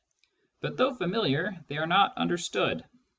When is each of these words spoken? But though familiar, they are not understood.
But 0.61 0.77
though 0.77 0.95
familiar, 0.95 1.63
they 1.67 1.77
are 1.77 1.85
not 1.85 2.17
understood. 2.17 2.85